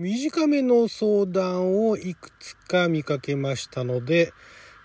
[0.00, 4.32] 短めの相談をいくつか見かけましたので、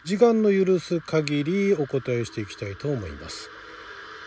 [0.06, 3.48] 時間の許す限りお答えしていきたいと思います。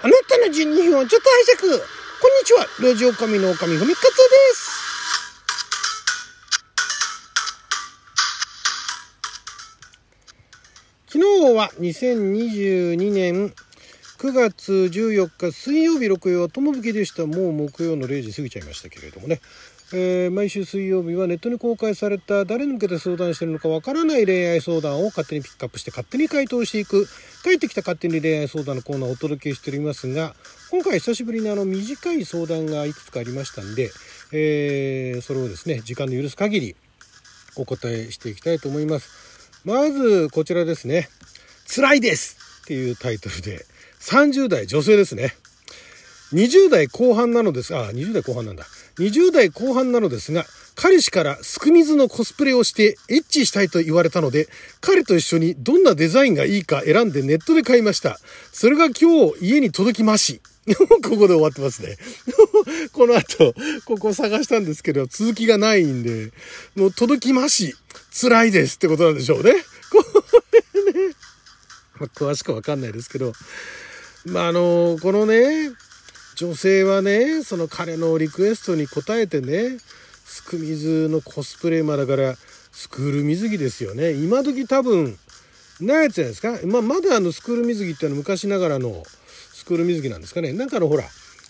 [0.04, 1.80] あなたの12分をちょっと拝借こんに
[2.44, 4.12] ちはラジオ神の神ふみかつで
[4.54, 4.86] す
[11.08, 13.53] 昨日は2022年
[14.18, 17.27] 9月14日水曜日6曜は友吹でした。
[17.27, 19.41] もう木曜の0時過ぎちゃいましたけれどもね。
[19.92, 27.06] えー、毎週水曜日はネットに公開された誰に向けて相談してるのかわからない恋愛相談を勝手にピックアップして勝手に回答していく
[27.45, 30.34] 帰ってきた勝手に恋愛相談のコーナーをお届けしておりますが
[30.73, 33.91] 今回久しぶりにあの短い相談がいくつかありましたんで、
[34.33, 36.77] えー、それをですね時間の許す限り
[37.56, 39.62] お答えしていきたいと思います。
[39.64, 41.09] まずこちらですね。
[41.69, 43.64] 辛いですっていうタイトルで
[44.00, 45.34] 30代女性ですね。
[46.33, 47.75] 20代後半なのです。
[47.75, 48.64] あ20代後半なんだ。
[48.98, 54.48] 20代後半なのですが、彼氏からすく水のコスプレをしてエッチしたいと言われたので、
[54.80, 58.19] 彼と一緒にどんなデザインがいいか選んでネットで買いました。
[58.53, 60.41] それが今日家に届きまし。
[61.03, 61.97] ここで終わってますね。
[62.92, 66.33] この後、ここ探したんですけど、続きがないんで、
[66.75, 67.75] もう届きまし。
[68.20, 69.53] 辛いですってことなんでしょうね。
[69.91, 70.05] こ
[70.83, 71.14] れね。
[72.00, 73.33] まあ、詳しくわかんないですけど、
[74.25, 75.70] まあ、あの、このね、
[76.37, 79.79] 女性はねその彼のリクエストに応えてね
[80.25, 82.34] すく水のコスプレまだから
[82.73, 84.12] スクール水着ですよね。
[84.12, 85.19] 今時多分
[85.81, 89.03] ないやつじゃないですか、まあ、まだあのスクール水着っていうのは昔ながらの
[89.53, 90.53] スクール水着なんですかね。
[90.53, 91.05] なんかのほら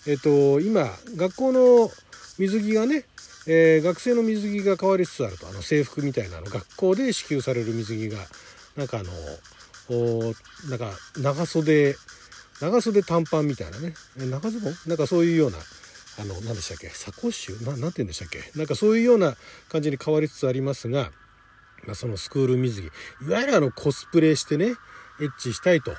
[0.07, 1.91] えっと今学校の
[2.39, 3.03] 水着がね、
[3.45, 5.49] えー、学生の水着が変わりつつあると。
[5.49, 6.45] あの制服みたいなの。
[6.49, 8.19] 学校で支給される水着が
[8.77, 9.11] なんかあの
[10.69, 11.97] なんか長袖
[12.61, 13.93] 長袖短パンみたいなね。
[14.17, 14.73] 長ズボン？
[14.87, 15.57] なんかそういうような
[16.19, 16.89] あの何でしたっけ？
[16.89, 17.65] サコッシュ？
[17.65, 18.39] ななんて言うんでしたっけ？
[18.55, 19.35] なんかそういうような
[19.69, 21.11] 感じに変わりつつありますが、
[21.85, 22.85] まあ、そのスクール水着。
[23.27, 24.65] いわゆるあのコスプレしてね
[25.21, 25.91] エッチしたいと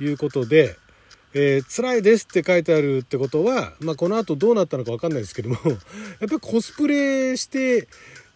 [0.00, 0.76] いうことで、
[1.34, 5.76] えー、辛いですって書いてあるってことは、まあ、この後どうなったのか分かんないですけども やっ
[6.20, 7.88] ぱりコスプレして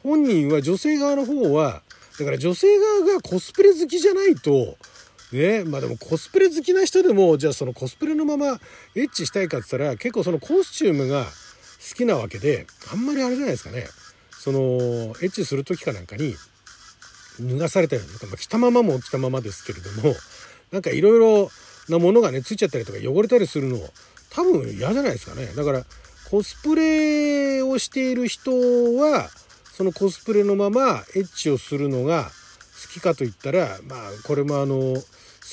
[0.03, 1.83] 本人は女性側の方は
[2.19, 4.77] だから女性側がコスプレ好きじゃないと
[5.33, 5.65] ね。
[5.65, 8.61] まあでもコスプレ好きな人でもじゃあそのコスプレのまま
[8.95, 13.87] エッチしたいかって言ったら結構そのコスチュームが好きなわけであんまりあれじゃないですかね。
[14.31, 14.61] そのエ
[15.27, 16.35] ッチする時かなんかに
[17.41, 20.15] 脱がされたりとか、まあ、着たままも着たままですけれども
[20.73, 21.51] なんかいろいろ
[21.89, 23.79] なものがねついちゃったりとか汚れたりするの
[24.31, 25.47] 多分嫌じゃないですかね。
[25.57, 25.85] だから
[26.31, 28.53] コスプレをしている人
[28.97, 29.31] は
[29.73, 34.95] そのコスプレのままエッチをするのが好きかといったらまあこれもあの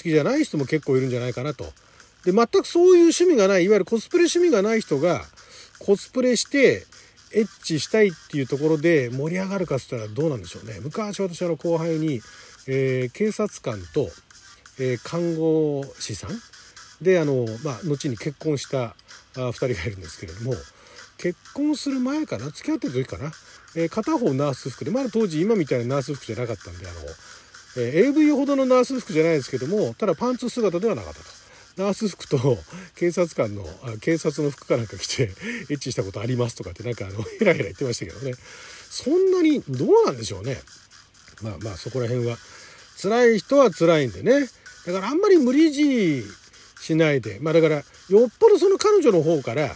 [0.04, 1.66] きじゃない人も結構いるんじゃないかなと。
[2.26, 5.26] で、全くそういう趣味がない、いわゆるコスプレ趣味がない人が、
[5.80, 6.86] コスプレして、
[7.34, 10.80] エッチしたいっていうところで盛り上がるかっつったらどうなんでしょうね。
[10.82, 12.22] 昔私の後輩に、
[12.68, 14.10] えー、警察官と、
[14.80, 16.30] えー、看護師さん
[17.02, 18.96] で、あの、まあ、後に結婚した
[19.36, 20.54] あ2人がいるんですけれども、
[21.18, 22.46] 結婚する前かな？
[22.52, 23.34] 付き合ってる時かな、
[23.76, 27.00] えー、片方ナース服で、まだ当時今みたいなナース服じゃなかったんで、あの、
[27.78, 31.26] え、AV ほどのナース服じゃないですけどもただパンツ姿ではなかったと。
[31.78, 32.58] ナース服と
[32.96, 33.68] 警察官の
[34.00, 35.24] 警察の服かなんか着て
[35.70, 38.34] エッチしたことありますとかってなんかあの ヘラヘラ言ってましたけどね。
[38.90, 40.62] そんなにどうなんでしょうね。
[41.42, 42.38] まあまあそこら辺は。
[43.02, 44.50] 辛い人は辛いんでね。
[44.86, 46.24] だからあんまり無理強い
[46.82, 47.40] しないで。
[47.42, 47.76] まあだから
[48.10, 49.76] よっぽどその彼女の方から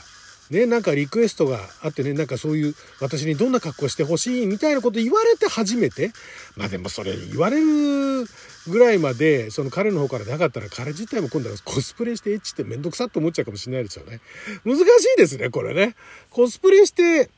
[0.50, 6.12] ね、なんかリクエストがあってね、なんかそういう私にどんな格好してほしいみたいなこと言われて初めて、
[6.56, 8.28] まあでもそれ言われる
[8.68, 14.22] ぐらいまで、その彼の方からなかったら彼自体も今度はコスプレしてエッチってめんどくさって思っちゃうかもしれないですよね。
[14.66, 14.86] 難しい
[15.18, 15.96] ですね、これね。
[16.30, 17.30] コスプレして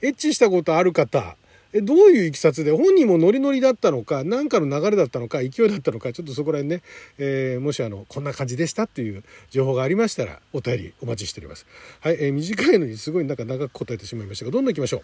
[0.00, 1.36] エッチしたことある方、
[1.74, 6.82] えどういういきさつで本人もノリノリだったのか何かの流れだったのか勢いだったのかちょっとそこら辺ね、
[7.18, 11.64] えー、もしあのこんな感じでしたっていう情報がありましたらお便りお待ちしております。
[12.00, 15.02] はい、えー、短いのにすごいなんか長く答えてしまいましたがどんどん行きましょう？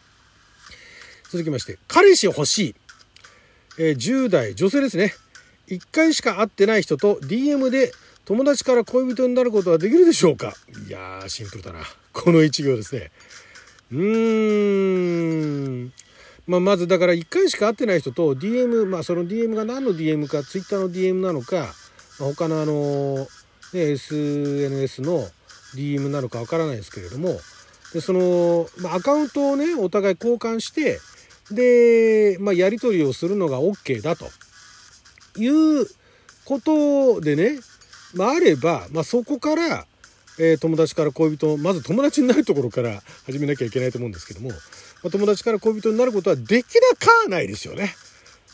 [1.30, 2.74] 続きまして彼氏欲しい、
[3.78, 5.14] えー、10代女性ですね。
[5.68, 7.92] 1回しか会ってない人と DM で
[8.24, 10.54] 友達から恋人になることはできるでしょうか？
[10.86, 11.80] いやーシンプルだな。
[12.12, 13.10] この1行ですね。
[13.90, 15.07] うーん。
[16.48, 21.74] まあ、まずだから1回しか会ってない人と DM、まあ、その DM が何の DM か Twitter の DM なのか
[22.18, 23.28] 他のあの、
[23.74, 25.28] ね、SNS の
[25.76, 27.38] DM なのかわからないですけれども
[27.92, 31.00] でその、まあ、アカウントをねお互い交換して
[31.54, 34.26] で、まあ、やり取りをするのが OK だと
[35.36, 35.86] いう
[36.46, 37.60] ことでね、
[38.14, 39.84] まあ、あれば、まあ、そこから
[40.40, 44.50] えー、友達から恋人まず友達になるところから始めなきゃいけないと思うんですけども
[45.02, 47.94] ま、友達から恋人になることはできなかないですよね。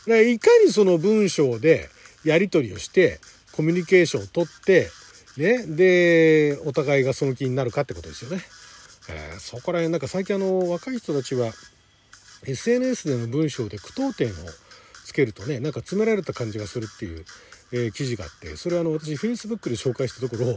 [0.05, 1.89] かいかにその文章で
[2.23, 3.19] やり取りをして
[3.51, 4.89] コミュニケーションをとって
[5.37, 8.43] ねでお互いがその気になるかってことですよね。
[9.09, 11.51] えー、そこら辺なんか最近あの若い人たちは
[12.45, 14.31] SNS での文章で句読点を
[15.05, 17.25] つけるとねなんか詰められた感じがするっていう、
[17.71, 20.55] えー、記事があってそれはあの私 Facebook で紹介したところ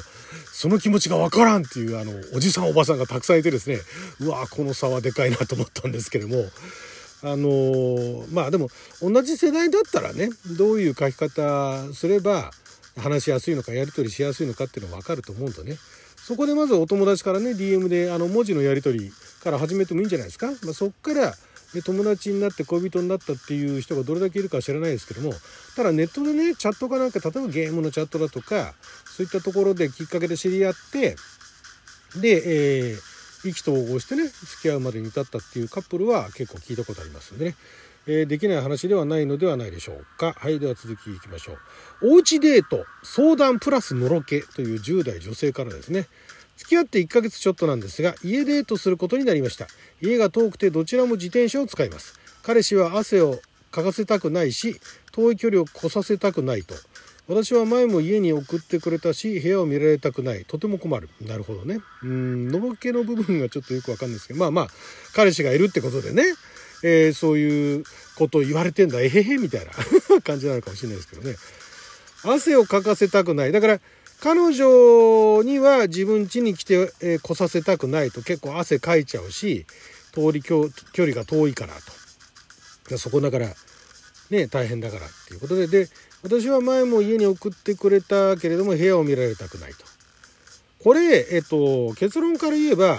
[0.52, 3.78] その気持ちがわからんっていうあのおじさんおばさんがたくさんいてですね
[4.20, 6.37] うわこの差はでかいなと思ったんですけども
[7.22, 8.69] あのー、まあでも
[9.02, 12.50] 同じ世代だったらねどういう書き方すれば
[12.96, 15.76] 話しやすいのかやり取りしやすいのかっていうのが分かると思うんでね。
[16.16, 19.10] そこでまずお友達からね DM であの文字のやり取り
[19.43, 21.32] から始めてもいいんじゃないですか、まあ、そっから
[21.75, 25.32] で友達になって恋人になったっていう人がどれだけいるかは知らないですけども
[25.76, 28.75] ただネットでねチャットかなんか例えばゲームのチャットだとか
[29.05, 31.17] そういったところできっかけで知り合って
[32.20, 37.55] で、えー意気投合してね付き合うまでに至ったっていうカップルは結構聞いたことありますんでね、
[38.06, 40.35] え、できない話ではないのではないでしょうか。
[40.37, 41.53] はいでは続きいきましょ
[42.03, 42.15] う。
[42.15, 46.06] おうちデート相談プラスのろけという10代女性からですね。
[46.58, 49.69] 付き合って1ヶ月ちょっとなんですが家デートすることになりました。
[50.02, 52.19] 家が遠くてどちらも自転車を使います。
[52.43, 53.38] 彼氏は汗を
[53.70, 54.81] かかせたくないし
[55.12, 56.75] 遠い距離を越させたくないと。
[57.28, 60.44] 私は前も家に送ってくれたし部屋を見られたくない。
[60.46, 61.08] とても困る。
[61.20, 61.78] なるほどね。
[62.02, 64.40] うんのぼけの部分がちょっとよくわかんないですけど。
[64.40, 64.69] まあまあ
[65.14, 66.25] 彼氏がいるってことでね、
[66.82, 67.84] えー、そういう
[68.16, 69.00] ことを言われてんだ。
[69.00, 69.72] えへへみたいな
[70.22, 71.37] 感じなのかもしれないですけどね。
[72.25, 73.52] 汗をかかせたくない。
[73.52, 73.81] だから
[74.20, 79.67] 彼女には自分家に来て、えー、来させたくないと結構汗かいちゃうし
[80.12, 81.75] 通り距離が遠いから
[82.88, 82.99] と。
[82.99, 83.49] そこだから
[84.31, 85.67] ね大変だからっていうことで。
[85.67, 85.88] で
[86.23, 89.85] 私は前も家に送ってくれたけれども部屋を見られたくないと。
[90.82, 92.99] これ、えっと、結論から言えば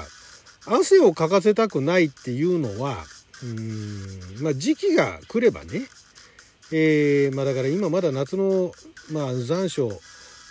[0.65, 3.03] 汗をかかせたくないっていうのは
[3.43, 5.81] うん、まあ、時期が来ればね、
[6.71, 8.71] えー、まあ、だから今まだ夏の、
[9.11, 9.99] まあ、残暑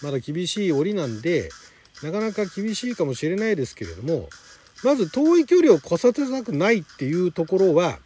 [0.02, 1.50] まだ厳しい折なんで
[2.02, 4.28] なかなか厳しいかもしれないですけれども
[4.84, 7.98] まず遠い距離を越させたくないっていうところは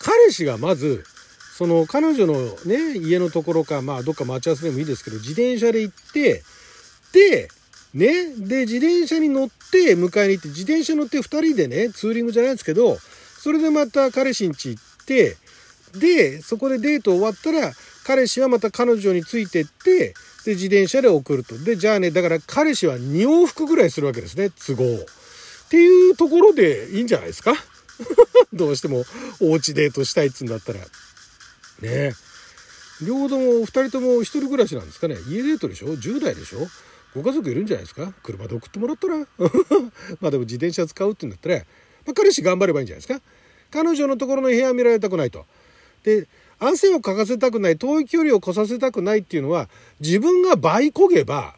[0.00, 1.04] 彼氏がまず
[1.56, 2.34] その彼女の
[2.66, 6.42] ね、家のところか、まあどっか待ち合わせでもいいですけど、自転車で行って、
[7.12, 7.48] で、
[7.94, 15.36] ね、で、自転車に乗って迎えに行って、自転車乗って2人でね、ツーリングじゃないですけど、それでまた彼氏ん家行って、
[15.96, 17.72] で、そこでデート終わったら、
[18.04, 20.14] 彼氏はまた彼女についてって、
[20.44, 21.58] で、自転車で送ると。
[21.58, 24.84] で、じゃあね、だから彼氏は2往復ぐらいするわけですね、都合。
[24.84, 27.54] っていうところでいいんじゃないですか？
[28.52, 29.04] どうしても
[29.40, 30.80] お家デートしたいっつうんだったら。
[30.80, 30.84] ね
[31.82, 32.12] え
[33.02, 35.16] 両方とも2人とも一人暮らしなんですかね？
[35.28, 36.68] 家デートでしょ？10代でしょ？
[37.14, 38.12] ご家族いるんじゃないですか？
[38.22, 39.18] 車で送ってもらったら
[40.20, 43.20] まあでも自転車使うって言うんだったら、まあ、彼氏頑張ればいいんじゃないですか？
[43.70, 45.44] 彼女のところの部屋見られたくないと。
[46.04, 49.68] で汗をかかせたくない遠い距離を越させたくないっていうのは
[50.00, 51.54] 自分が倍焦げば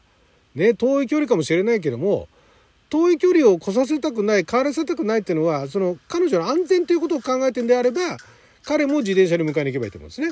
[0.55, 2.29] ね遠い距離かもしれないけども
[2.89, 8.17] 遠い距離を越させたくない変わらせたくないっていうのはその彼女の安全ということを考えてんであれば
[8.65, 10.31] 彼も自転車に迎えに行けばいいと思うんですね。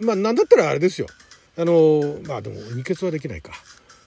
[0.00, 1.08] まあなんだったらあれですよ。
[1.56, 3.52] あのまあでも二欠はできないか。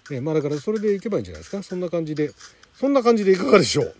[0.09, 1.61] ね、まあだからそれで行けばいいんじゃないですか。
[1.63, 2.31] そんな感じで。
[2.75, 3.95] そんな感じでいかがでしょう。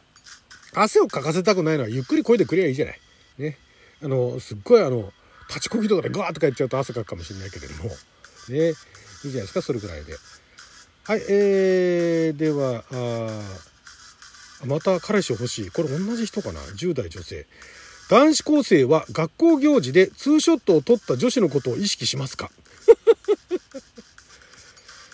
[0.74, 3.00] 汗をかかせたくないのはゆっくり漕いでくればいいじゃない。
[3.38, 3.58] ね。
[4.02, 5.12] あの、すっごいあの、
[5.54, 7.90] 立ちこぎとかでガーッとか言っちゃうと汗かくかもしれないけれども。
[8.50, 8.70] ね。
[8.70, 8.76] いい
[9.24, 9.62] じゃないですか。
[9.62, 10.14] それぐらいで。
[11.04, 11.22] はい。
[11.30, 15.70] えー、では、あまた彼氏欲しい。
[15.70, 17.46] これ同じ人かな ?10 代女性。
[18.10, 22.52] 男子高生は学校行事でツーショットを撮った女子のことを意識しますか？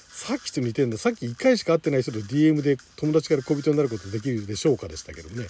[0.09, 0.97] さっきと似てんだ。
[0.97, 5.47] さっき1回しか会ってない人と DM で友達から恋人になることできるでしょうかでしたけどね。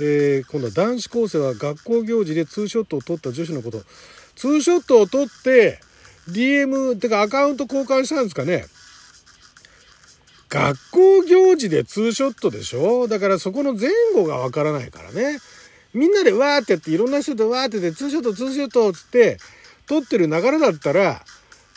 [0.00, 3.82] えー、今度は男子高生は学校行事でツーショットを撮った女子のこと。
[4.34, 5.80] ツーショットを撮って、
[6.30, 8.66] DM、てかアカウント交換したんですかね。
[10.48, 13.08] 学校行事でツーショットでしょ？
[13.08, 15.38] だからそこの前後がわからないからね。
[15.92, 19.38] みんなでわーってやっていろんな人とわーってやってツーショットツーショットっつって
[19.86, 21.22] 撮ってる流れだったら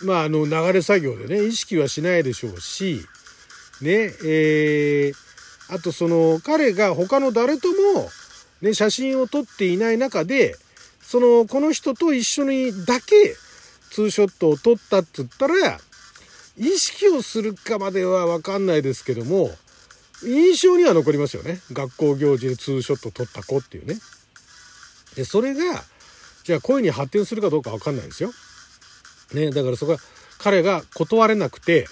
[0.02, 3.02] まああの流れ作業でね意識はしないでしょうし
[3.82, 5.27] ねえー、
[5.70, 8.10] あとその彼が他の誰とも
[8.62, 10.56] ね写真を撮っていない中で
[11.02, 13.36] そのこの人と一緒にだけ
[13.92, 15.80] ツーショットを撮ったって言ったら
[16.58, 19.50] 意識をするかまでは分かんないですけども
[20.24, 21.60] 印象には残りますよね。
[21.72, 23.96] 学校行事でツーショット撮った子っていうね。
[25.16, 25.84] で、それが、
[26.44, 28.32] じゃあ恋に発展するかどうかわかんないですよ。
[29.34, 30.00] ね、だからそこは
[30.40, 31.88] 彼が断れなくて、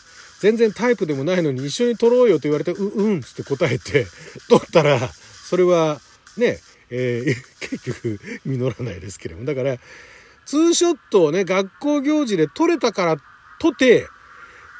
[0.46, 4.06] 全然タイプでもないのに一緒に撮ろうよと言われて、う、うんって答えて、
[4.48, 5.12] 撮ったら、
[5.50, 6.00] それは
[6.38, 6.60] ね、
[6.92, 7.36] えー、
[7.68, 9.48] 結局実らないですけれども。
[9.48, 9.80] だから、
[10.46, 13.18] ツーショットをね、学校行事で撮れたから
[13.60, 14.08] とて、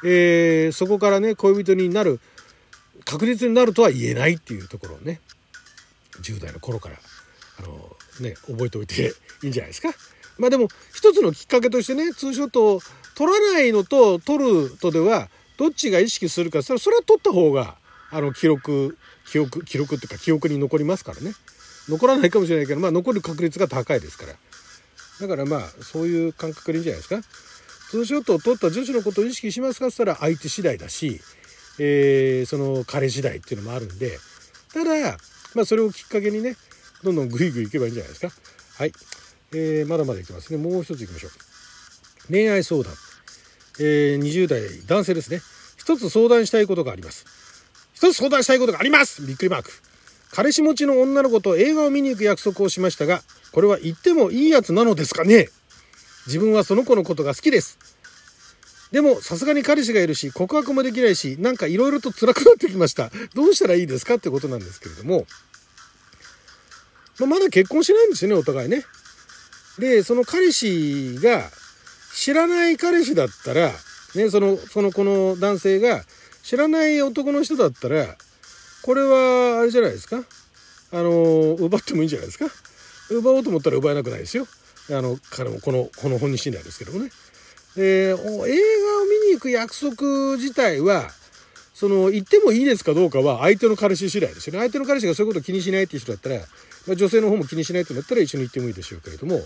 [0.04, 2.20] えー、そこからね、恋人になる、
[3.04, 5.20] 確実になるとは言えないっていうところをね、
[6.20, 7.00] 10代の頃から、
[7.58, 9.92] あの、ね、覚えておいていいんじゃないですか。
[10.38, 12.80] まあでも、一つのきっかけとしてね、ツーショットを
[13.16, 17.76] 撮らないのと撮るとでは、どっちが意識するか、それは撮った方が、
[18.10, 18.96] あの、記録、
[19.26, 21.32] 記憶、記録っていうか記憶に残りますからね。
[21.88, 24.34] 残らないかもしれないけど、まあ残る確率が高いですから。
[25.20, 27.22] だからまあ、そういう感覚でいいんじゃないですか。
[27.90, 31.20] ツーショットを撮った女子のことを意識しますかって言ったら相手次第だし、
[31.78, 34.18] えー、その彼次第っていうのもあるんで、
[34.74, 35.18] ただ、
[35.54, 36.56] まあそれをきっかけにね、
[37.02, 38.32] どんどんグイグイいけばいいんじゃないですか。
[38.78, 38.92] はい。
[39.52, 40.58] えー、まだまだいきますね。
[40.58, 41.30] もう一ついきましょう。
[42.30, 42.92] 恋愛相談。
[43.78, 45.40] えー、20代男性ですね。
[45.76, 47.24] 一つ相談したいことがあります。
[47.94, 49.70] 一つ相談したいことがありますびっくりマーク。
[50.32, 55.48] 彼氏持ちの女の子と映画を見に行く約束をしましたが、これは言ってもいいやつなのですかね
[56.26, 57.78] 自分はその子のことが好きです。
[58.92, 63.10] でも、さすがに彼氏がいるし、告白もできないし、なんか色々と辛くなってきました。
[63.34, 65.26] どうしたらいいですかってことなんですけれども、
[67.18, 68.84] まあ、まだ結婚してないんですよね、お互いね。
[69.78, 71.50] で、その彼氏が、
[72.16, 73.72] 知らない彼氏だったら、
[74.14, 76.02] ね、その、そのこの男性が、
[76.42, 78.16] 知らない男の人だったら、
[78.82, 80.22] これは、あれじゃないですか？
[80.92, 82.46] あの、奪ってもいいんじゃないですか？
[83.10, 84.46] 奪おうと思ったら奪えなくないですよ。
[84.90, 87.10] あの、彼もこの、この本に次第ですけどもね。
[87.76, 91.10] で、映画を見に行く約束自体は、
[91.74, 94.60] その、行ってもいいですかどうかは相手の彼氏次第ですよね。
[94.60, 96.38] 相手の彼氏がそういうことを気にしないっていう人だったら、
[96.86, 99.40] まあ、女性の方も気にしないってなったら一緒に行ってもいいでしょうけれども、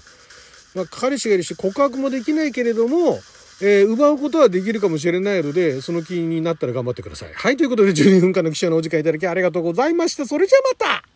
[0.74, 3.18] まあ、彼氏がいるし告白もできないけれども、
[3.62, 7.32] えー、奪うことはできるかもしれないので、その気になったら頑張ってください。
[7.34, 10.26] はい、ということで12分間の記者のお時間いただきありがとうございました。
[10.26, 11.09] それじゃあまた